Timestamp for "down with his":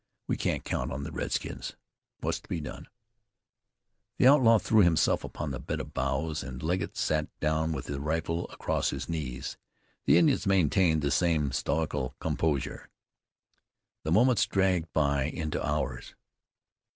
7.39-7.99